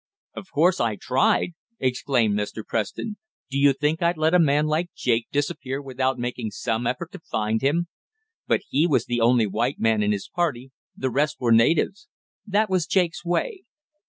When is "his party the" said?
10.11-11.11